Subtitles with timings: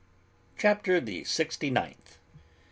[0.57, 2.17] CHAPTER THE SIXTY NINTH.